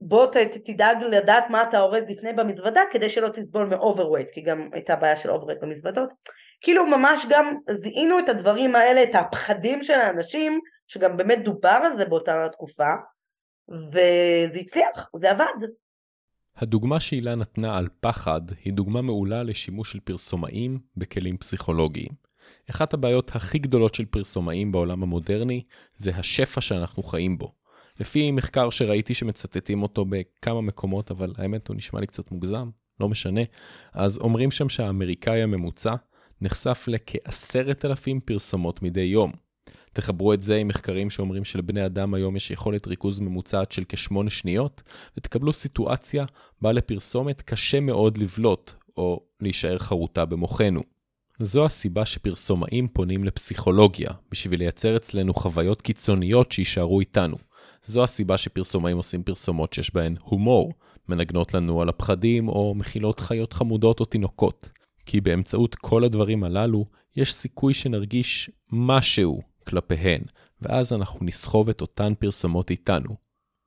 [0.00, 4.40] בוא ת, תדאג לדעת מה אתה אורז לפני במזוודה כדי שלא תסבול מ overweight כי
[4.40, 6.12] גם הייתה בעיה של overweight במזוודות
[6.60, 11.92] כאילו ממש גם זיהינו את הדברים האלה את הפחדים של האנשים שגם באמת דובר על
[11.92, 12.88] זה באותה תקופה
[13.68, 15.66] וזה הצליח זה עבד.
[16.56, 22.24] הדוגמה שהילה נתנה על פחד היא דוגמה מעולה לשימוש של פרסומאים בכלים פסיכולוגיים.
[22.70, 25.62] אחת הבעיות הכי גדולות של פרסומאים בעולם המודרני
[25.96, 27.54] זה השפע שאנחנו חיים בו.
[28.00, 33.08] לפי מחקר שראיתי שמצטטים אותו בכמה מקומות, אבל האמת הוא נשמע לי קצת מוגזם, לא
[33.08, 33.40] משנה,
[33.92, 35.94] אז אומרים שם שהאמריקאי הממוצע
[36.40, 39.32] נחשף לכעשרת אלפים פרסומות מדי יום.
[39.94, 44.30] תחברו את זה עם מחקרים שאומרים שלבני אדם היום יש יכולת ריכוז ממוצעת של כשמונה
[44.30, 44.82] שניות,
[45.16, 46.24] ותקבלו סיטואציה
[46.62, 50.82] בה לפרסומת קשה מאוד לבלוט, או להישאר חרוטה במוחנו.
[51.38, 57.36] זו הסיבה שפרסומאים פונים לפסיכולוגיה, בשביל לייצר אצלנו חוויות קיצוניות שיישארו איתנו.
[57.84, 60.72] זו הסיבה שפרסומאים עושים פרסומות שיש בהן הומור,
[61.08, 64.68] מנגנות לנו על הפחדים או מכילות חיות חמודות או תינוקות.
[65.06, 66.84] כי באמצעות כל הדברים הללו,
[67.16, 70.20] יש סיכוי שנרגיש משהו כלפיהן,
[70.62, 73.16] ואז אנחנו נסחוב את אותן פרסומות איתנו.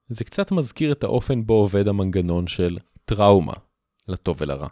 [0.10, 3.54] זה קצת מזכיר את האופן בו עובד המנגנון של טראומה,
[4.08, 4.68] לטוב ולרע.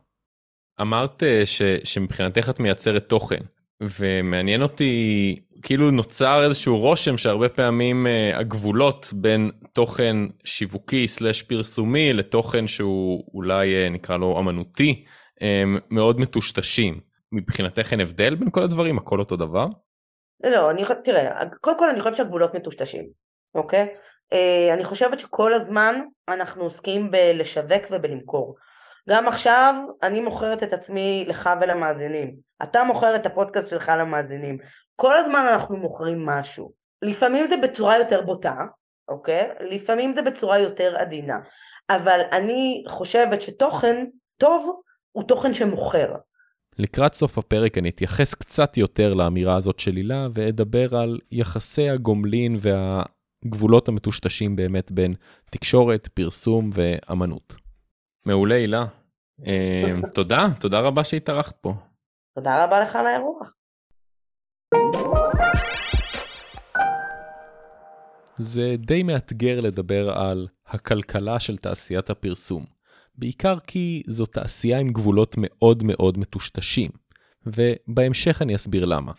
[0.81, 3.41] אמרת אה, ש, שמבחינתך את מייצרת תוכן,
[3.81, 12.13] ומעניין אותי, כאילו נוצר איזשהו רושם שהרבה פעמים uh, הגבולות בין תוכן שיווקי סלש פרסומי
[12.13, 15.05] לתוכן שהוא אולי uh, נקרא לו אמנותי,
[15.41, 16.99] הם מאוד מטושטשים.
[17.31, 18.97] מבחינתך אין הבדל בין כל הדברים?
[18.97, 19.67] הכל אותו דבר?
[20.43, 23.06] לא, אני, תראה, קודם כל אני חושבת שהגבולות מטושטשים,
[23.56, 23.95] אוקיי?
[24.34, 28.56] Uh, אני חושבת שכל הזמן אנחנו עוסקים בלשווק ובלמכור.
[29.10, 32.36] גם עכשיו אני מוכרת את עצמי לך ולמאזינים.
[32.63, 34.58] אתה מוכר את הפודקאסט שלך למאזינים.
[34.95, 36.71] כל הזמן אנחנו מוכרים משהו.
[37.02, 38.56] לפעמים זה בצורה יותר בוטה,
[39.08, 39.50] אוקיי?
[39.60, 41.38] לפעמים זה בצורה יותר עדינה.
[41.89, 44.06] אבל אני חושבת שתוכן
[44.38, 46.15] טוב הוא תוכן שמוכר.
[46.77, 52.55] לקראת סוף הפרק אני אתייחס קצת יותר לאמירה הזאת של הילה ואדבר על יחסי הגומלין
[52.59, 55.13] והגבולות המטושטשים באמת בין
[55.51, 57.55] תקשורת, פרסום ואמנות.
[58.25, 58.85] מעולה הילה.
[59.45, 61.73] אמ, תודה, תודה רבה שהתארחת פה.
[62.35, 63.51] תודה רבה לך על האירוח.
[68.38, 72.65] זה די מאתגר לדבר על הכלכלה של תעשיית הפרסום,
[73.17, 76.91] בעיקר כי זו תעשייה עם גבולות מאוד מאוד מטושטשים,
[77.45, 79.12] ובהמשך אני אסביר למה.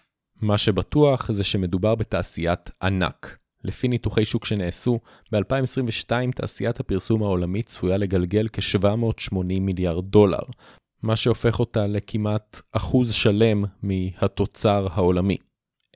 [0.43, 4.99] מה שבטוח זה שמדובר בתעשיית ענק, לפי ניתוחי שוק שנעשו,
[5.33, 10.43] ב-2022 תעשיית הפרסום העולמית צפויה לגלגל כ-780 מיליארד דולר,
[11.03, 15.37] מה שהופך אותה לכמעט אחוז שלם מהתוצר העולמי.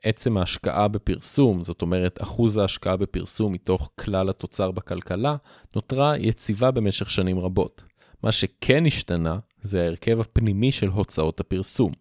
[0.03, 5.35] עצם ההשקעה בפרסום, זאת אומרת אחוז ההשקעה בפרסום מתוך כלל התוצר בכלכלה,
[5.75, 7.83] נותרה יציבה במשך שנים רבות.
[8.23, 11.91] מה שכן השתנה זה ההרכב הפנימי של הוצאות הפרסום.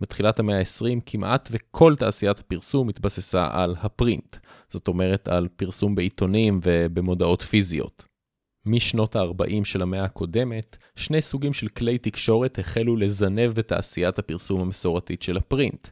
[0.00, 4.36] בתחילת המאה ה-20 כמעט וכל תעשיית הפרסום התבססה על הפרינט,
[4.72, 8.04] זאת אומרת על פרסום בעיתונים ובמודעות פיזיות.
[8.66, 15.22] משנות ה-40 של המאה הקודמת, שני סוגים של כלי תקשורת החלו לזנב בתעשיית הפרסום המסורתית
[15.22, 15.88] של הפרינט.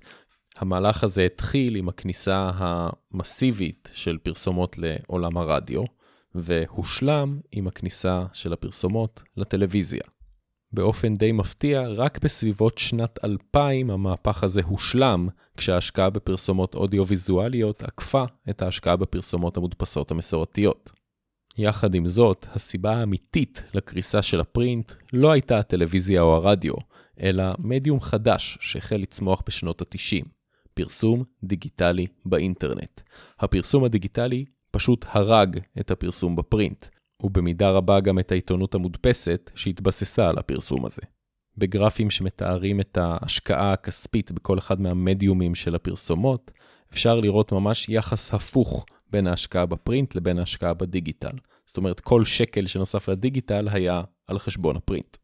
[0.56, 5.84] המהלך הזה התחיל עם הכניסה המסיבית של פרסומות לעולם הרדיו,
[6.38, 10.02] והושלם עם הכניסה של הפרסומות לטלוויזיה.
[10.72, 18.62] באופן די מפתיע, רק בסביבות שנת 2000 המהפך הזה הושלם, כשההשקעה בפרסומות אודיו-ויזואליות עקפה את
[18.62, 20.92] ההשקעה בפרסומות המודפסות המסורתיות.
[21.58, 26.74] יחד עם זאת, הסיבה האמיתית לקריסה של הפרינט לא הייתה הטלוויזיה או הרדיו,
[27.20, 30.26] אלא מדיום חדש שהחל לצמוח בשנות ה-90,
[30.74, 33.00] פרסום דיגיטלי באינטרנט.
[33.40, 34.44] הפרסום הדיגיטלי
[34.76, 36.86] פשוט הרג את הפרסום בפרינט,
[37.22, 41.02] ובמידה רבה גם את העיתונות המודפסת שהתבססה על הפרסום הזה.
[41.58, 46.50] בגרפים שמתארים את ההשקעה הכספית בכל אחד מהמדיומים של הפרסומות,
[46.92, 51.36] אפשר לראות ממש יחס הפוך בין ההשקעה בפרינט לבין ההשקעה בדיגיטל.
[51.66, 55.16] זאת אומרת, כל שקל שנוסף לדיגיטל היה על חשבון הפרינט.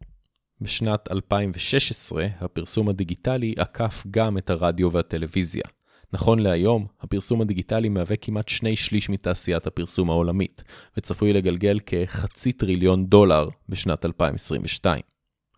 [0.61, 5.65] בשנת 2016, הפרסום הדיגיטלי עקף גם את הרדיו והטלוויזיה.
[6.15, 10.65] נכון להיום, הפרסום הדיגיטלי מהווה כמעט שני שליש מתעשיית הפרסום העולמית,
[10.97, 15.01] וצפוי לגלגל כחצי טריליון דולר בשנת 2022.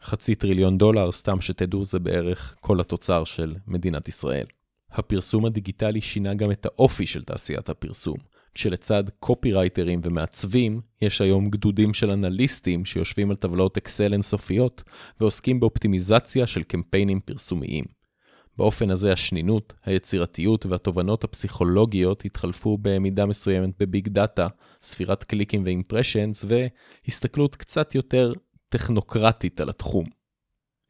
[0.03, 4.47] חצי טריליון דולר, סתם שתדעו, זה בערך כל התוצר של מדינת ישראל.
[4.93, 8.17] הפרסום הדיגיטלי שינה גם את האופי של תעשיית הפרסום,
[8.55, 14.83] כשלצד קופירייטרים ומעצבים, יש היום גדודים של אנליסטים שיושבים על טבלאות אקסל אינסופיות
[15.21, 18.04] ועוסקים באופטימיזציה של קמפיינים פרסומיים.
[18.59, 24.49] באופן הזה השנינות, היצירתיות והתובנות הפסיכולוגיות התחלפו במידה מסוימת בביג דאטה,
[24.83, 28.33] ספירת קליקים ואימפרשנס והסתכלות קצת יותר
[28.69, 30.07] טכנוקרטית על התחום.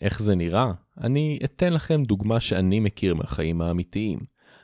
[0.00, 0.72] איך זה נראה?
[1.00, 4.18] אני אתן לכם דוגמה שאני מכיר מהחיים האמיתיים.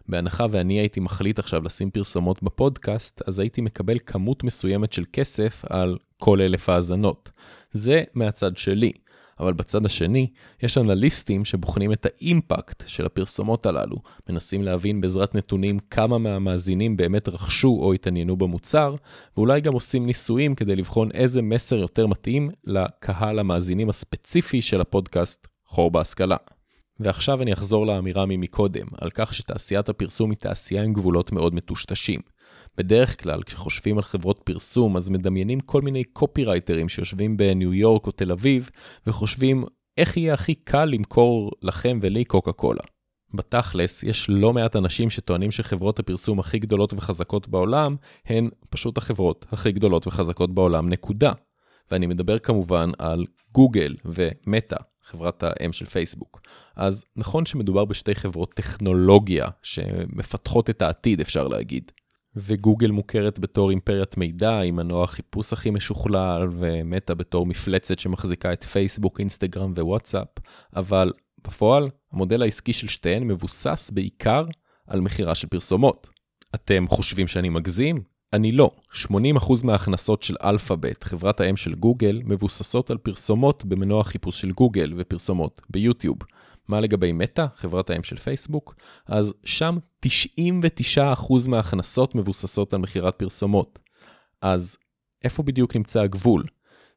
[0.08, 5.64] בהנחה ואני הייתי מחליט עכשיו לשים פרסומות בפודקאסט, אז הייתי מקבל כמות מסוימת של כסף
[5.68, 7.30] על כל אלף האזנות.
[7.72, 8.92] זה מהצד שלי.
[9.40, 10.26] אבל בצד השני,
[10.62, 13.96] יש אנליסטים שבוחנים את האימפקט של הפרסומות הללו,
[14.28, 18.94] מנסים להבין בעזרת נתונים כמה מהמאזינים באמת רכשו או התעניינו במוצר,
[19.36, 25.46] ואולי גם עושים ניסויים כדי לבחון איזה מסר יותר מתאים לקהל המאזינים הספציפי של הפודקאסט
[25.64, 26.36] חור בהשכלה.
[27.00, 32.20] ועכשיו אני אחזור לאמירה ממקודם, על כך שתעשיית הפרסום היא תעשייה עם גבולות מאוד מטושטשים.
[32.76, 38.12] בדרך כלל, כשחושבים על חברות פרסום, אז מדמיינים כל מיני קופירייטרים שיושבים בניו יורק או
[38.12, 38.70] תל אביב,
[39.06, 39.64] וחושבים
[39.98, 42.82] איך יהיה הכי קל למכור לכם ולי קוקה קולה.
[43.34, 49.46] בתכלס, יש לא מעט אנשים שטוענים שחברות הפרסום הכי גדולות וחזקות בעולם, הן פשוט החברות
[49.52, 51.32] הכי גדולות וחזקות בעולם, נקודה.
[51.90, 56.40] ואני מדבר כמובן על גוגל ומטא, חברת האם של פייסבוק.
[56.76, 61.92] אז נכון שמדובר בשתי חברות טכנולוגיה שמפתחות את העתיד, אפשר להגיד.
[62.36, 68.64] וגוגל מוכרת בתור אימפריית מידע עם מנוע החיפוש הכי משוכלל, ומטא בתור מפלצת שמחזיקה את
[68.64, 70.28] פייסבוק, אינסטגרם ווואטסאפ,
[70.76, 71.12] אבל
[71.46, 74.44] בפועל המודל העסקי של שתיהן מבוסס בעיקר
[74.86, 76.08] על מכירה של פרסומות.
[76.54, 78.02] אתם חושבים שאני מגזים?
[78.32, 78.68] אני לא.
[78.94, 79.08] 80%
[79.64, 85.60] מההכנסות של אלפאבית, חברת האם של גוגל, מבוססות על פרסומות במנוע החיפוש של גוגל ופרסומות
[85.70, 86.18] ביוטיוב.
[86.70, 88.74] מה לגבי מטא, חברת האם של פייסבוק?
[89.06, 90.10] אז שם 99%
[91.48, 93.78] מההכנסות מבוססות על מכירת פרסומות.
[94.42, 94.76] אז
[95.24, 96.44] איפה בדיוק נמצא הגבול?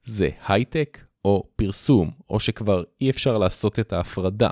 [0.04, 4.50] זה הייטק או פרסום, או שכבר אי אפשר לעשות את ההפרדה.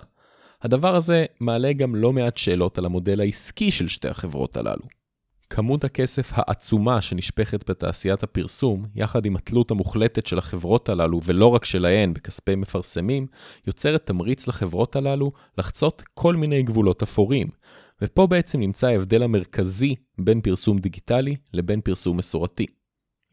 [0.62, 5.01] הדבר הזה מעלה גם לא מעט שאלות על המודל העסקי של שתי החברות הללו.
[5.54, 11.66] כמות הכסף העצומה שנשפכת בתעשיית הפרסום, יחד עם התלות המוחלטת של החברות הללו, ולא רק
[11.66, 13.28] שלהן, בכספי מפרסמים,
[13.68, 17.48] יוצרת תמריץ לחברות הללו לחצות כל מיני גבולות אפורים.
[18.02, 22.66] ופה בעצם נמצא ההבדל המרכזי בין פרסום דיגיטלי לבין פרסום מסורתי.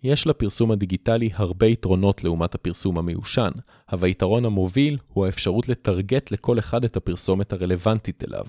[0.02, 3.50] יש לפרסום הדיגיטלי הרבה יתרונות לעומת הפרסום המיושן,
[3.92, 8.44] אבל היתרון המוביל הוא האפשרות לטרגט לכל אחד את הפרסומת הרלוונטית אליו.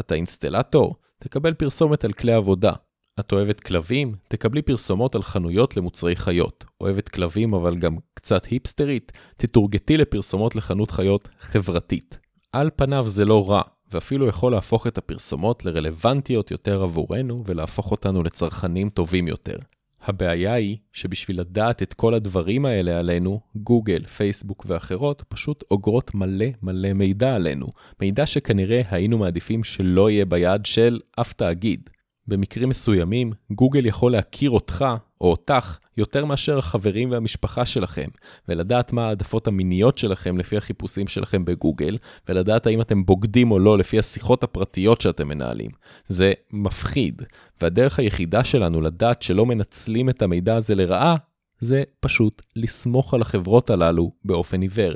[0.00, 0.94] אתה אינסטלטור?
[1.18, 2.72] תקבל פרסומת על כלי עבודה.
[3.20, 4.14] את אוהבת כלבים?
[4.28, 6.64] תקבלי פרסומות על חנויות למוצרי חיות.
[6.80, 9.12] אוהבת כלבים אבל גם קצת היפסטרית?
[9.36, 12.18] תתורגתי לפרסומות לחנות חיות חברתית.
[12.52, 18.22] על פניו זה לא רע, ואפילו יכול להפוך את הפרסומות לרלוונטיות יותר עבורנו ולהפוך אותנו
[18.22, 19.56] לצרכנים טובים יותר.
[20.02, 26.46] הבעיה היא שבשביל לדעת את כל הדברים האלה עלינו, גוגל, פייסבוק ואחרות פשוט אוגרות מלא
[26.62, 27.66] מלא מידע עלינו.
[28.00, 31.90] מידע שכנראה היינו מעדיפים שלא יהיה ביד של אף תאגיד.
[32.30, 34.84] במקרים מסוימים, גוגל יכול להכיר אותך
[35.20, 38.08] או אותך יותר מאשר החברים והמשפחה שלכם,
[38.48, 43.78] ולדעת מה העדפות המיניות שלכם לפי החיפושים שלכם בגוגל, ולדעת האם אתם בוגדים או לא
[43.78, 45.70] לפי השיחות הפרטיות שאתם מנהלים.
[46.06, 47.22] זה מפחיד,
[47.60, 51.16] והדרך היחידה שלנו לדעת שלא מנצלים את המידע הזה לרעה,
[51.58, 54.92] זה פשוט לסמוך על החברות הללו באופן עיוור.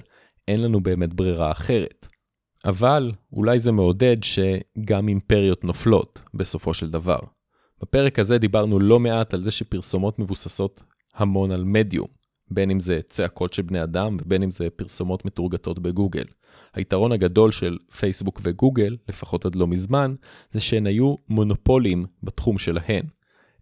[0.48, 2.06] אין לנו באמת ברירה אחרת.
[2.64, 7.18] אבל אולי זה מעודד שגם אימפריות נופלות בסופו של דבר.
[7.82, 10.82] בפרק הזה דיברנו לא מעט על זה שפרסומות מבוססות
[11.14, 12.06] המון על מדיום,
[12.50, 16.24] בין אם זה צעקות של בני אדם ובין אם זה פרסומות מתורגתות בגוגל.
[16.74, 20.14] היתרון הגדול של פייסבוק וגוגל, לפחות עד לא מזמן,
[20.52, 23.06] זה שהן היו מונופולים בתחום שלהן.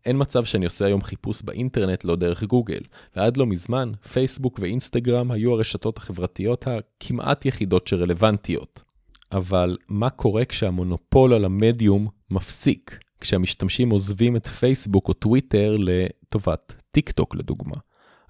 [0.06, 2.80] אין מצב שאני עושה היום חיפוש באינטרנט לא דרך גוגל,
[3.16, 8.91] ועד לא מזמן, פייסבוק ואינסטגרם היו הרשתות החברתיות הכמעט יחידות שרלוונטיות.
[9.32, 12.98] אבל מה קורה כשהמונופול על המדיום מפסיק?
[13.20, 17.76] כשהמשתמשים עוזבים את פייסבוק או טוויטר לטובת טיק טוק לדוגמה.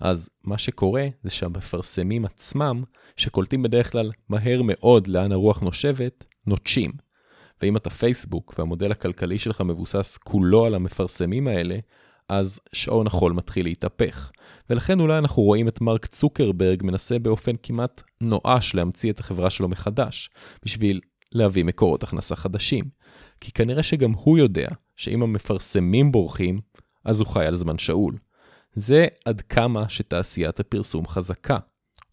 [0.00, 2.84] אז מה שקורה זה שהמפרסמים עצמם,
[3.16, 6.92] שקולטים בדרך כלל מהר מאוד לאן הרוח נושבת, נוטשים.
[7.62, 11.78] ואם אתה פייסבוק והמודל הכלכלי שלך מבוסס כולו על המפרסמים האלה,
[12.32, 14.30] אז שעון החול מתחיל להתהפך.
[14.70, 19.68] ולכן אולי אנחנו רואים את מרק צוקרברג מנסה באופן כמעט נואש להמציא את החברה שלו
[19.68, 20.30] מחדש,
[20.64, 21.00] בשביל
[21.32, 22.84] להביא מקורות הכנסה חדשים.
[23.40, 26.60] כי כנראה שגם הוא יודע שאם המפרסמים בורחים,
[27.04, 28.18] אז הוא חי על זמן שאול.
[28.74, 31.58] זה עד כמה שתעשיית הפרסום חזקה,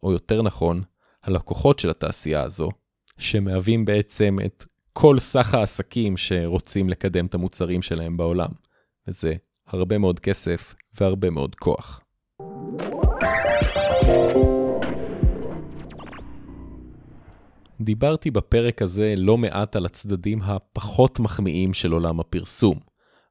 [0.03, 0.81] או יותר נכון,
[1.23, 2.69] הלקוחות של התעשייה הזו,
[3.17, 8.49] שמהווים בעצם את כל סך העסקים שרוצים לקדם את המוצרים שלהם בעולם.
[9.07, 9.35] וזה
[9.69, 12.01] הרבה מאוד כסף והרבה מאוד כוח.
[17.81, 22.79] דיברתי בפרק הזה לא מעט על הצדדים הפחות מחמיאים של עולם הפרסום,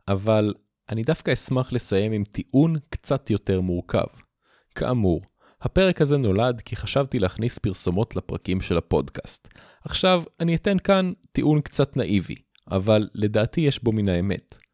[0.08, 0.54] אבל
[0.90, 4.06] אני דווקא אשמח לסיים עם טיעון קצת יותר מורכב.
[4.74, 5.20] כאמור,
[5.62, 9.48] הפרק הזה נולד כי חשבתי להכניס פרסומות לפרקים של הפודקאסט.
[9.84, 12.34] עכשיו, אני אתן כאן טיעון קצת נאיבי,
[12.70, 14.67] אבל לדעתי יש בו מן האמת.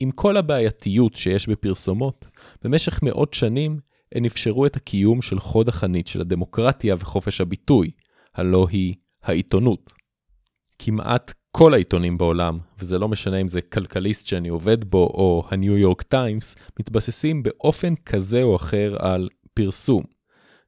[0.00, 2.26] עם כל הבעייתיות שיש בפרסומות,
[2.62, 3.80] במשך מאות שנים
[4.14, 7.90] הן אפשרו את הקיום של חוד החנית של הדמוקרטיה וחופש הביטוי,
[8.34, 9.92] הלא היא העיתונות.
[10.78, 15.76] כמעט כל העיתונים בעולם, וזה לא משנה אם זה כלכליסט שאני עובד בו או הניו
[15.76, 20.02] יורק טיימס, מתבססים באופן כזה או אחר על פרסום.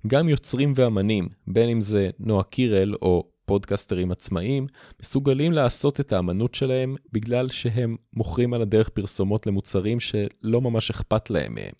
[0.06, 4.66] גם יוצרים ואמנים, בין אם זה נועה קירל או פודקסטרים עצמאיים,
[5.00, 11.30] מסוגלים לעשות את האמנות שלהם בגלל שהם מוכרים על הדרך פרסומות למוצרים שלא ממש אכפת
[11.30, 11.72] להם מהם.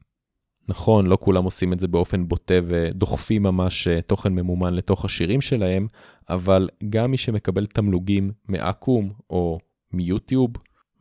[0.69, 5.41] נכון, לא כולם עושים את זה באופן בוטה ודוחפים ממש אה, תוכן ממומן לתוך השירים
[5.41, 5.87] שלהם,
[6.31, 9.59] אבל גם מי שמקבל תמלוגים מאקו"ם או
[9.93, 10.51] מיוטיוב,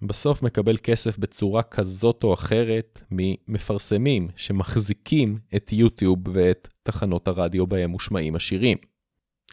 [0.02, 7.90] בסוף מקבל כסף בצורה כזאת או אחרת ממפרסמים שמחזיקים את יוטיוב ואת תחנות הרדיו בהם
[7.90, 8.78] מושמעים השירים.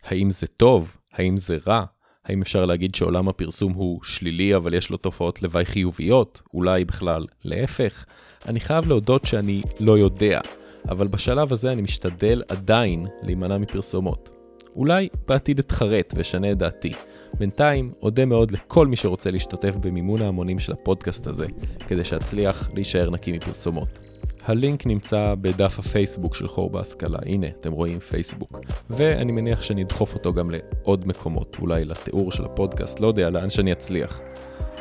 [0.04, 0.96] האם זה טוב?
[1.12, 1.84] האם זה רע?
[2.24, 6.42] האם אפשר להגיד שעולם הפרסום הוא שלילי אבל יש לו תופעות לוואי חיוביות?
[6.54, 8.04] אולי בכלל להפך?
[8.46, 10.40] אני חייב להודות שאני לא יודע,
[10.88, 14.28] אבל בשלב הזה אני משתדל עדיין להימנע מפרסומות.
[14.76, 16.92] אולי בעתיד אתחרט ואשנה את דעתי.
[17.38, 21.46] בינתיים, אודה מאוד לכל מי שרוצה להשתתף במימון ההמונים של הפודקאסט הזה,
[21.86, 24.07] כדי שאצליח להישאר נקי מפרסומות.
[24.48, 28.52] הלינק נמצא בדף הפייסבוק של חור בהשכלה, הנה, אתם רואים פייסבוק.
[28.90, 33.50] ואני מניח שאני אדחוף אותו גם לעוד מקומות, אולי לתיאור של הפודקאסט, לא יודע, לאן
[33.50, 34.20] שאני אצליח.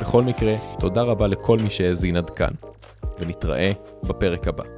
[0.00, 2.52] בכל מקרה, תודה רבה לכל מי שהאזין עד כאן,
[3.18, 4.77] ונתראה בפרק הבא.